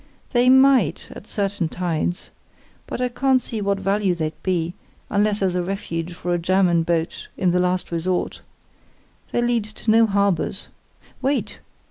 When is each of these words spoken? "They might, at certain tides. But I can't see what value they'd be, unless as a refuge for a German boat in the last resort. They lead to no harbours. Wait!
"They 0.31 0.49
might, 0.49 1.09
at 1.11 1.27
certain 1.27 1.69
tides. 1.69 2.31
But 2.87 3.01
I 3.01 3.07
can't 3.07 3.39
see 3.39 3.61
what 3.61 3.79
value 3.79 4.15
they'd 4.15 4.33
be, 4.41 4.73
unless 5.11 5.43
as 5.43 5.53
a 5.55 5.61
refuge 5.61 6.15
for 6.15 6.33
a 6.33 6.39
German 6.39 6.81
boat 6.81 7.27
in 7.37 7.51
the 7.51 7.59
last 7.59 7.91
resort. 7.91 8.41
They 9.31 9.43
lead 9.43 9.63
to 9.63 9.91
no 9.91 10.07
harbours. 10.07 10.69
Wait! 11.21 11.59